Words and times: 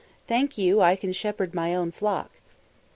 Thank 0.25 0.57
you, 0.57 0.81
I 0.81 0.95
can 0.95 1.13
shepherd 1.13 1.53
my 1.53 1.75
own 1.75 1.91
flock!" 1.91 2.31